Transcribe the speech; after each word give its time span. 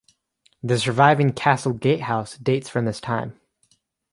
The 0.63 0.79
surviving 0.79 1.31
castle 1.31 1.73
gatehouse 1.73 2.35
dates 2.35 2.67
from 2.67 2.85
this 2.85 2.99
time. 2.99 3.39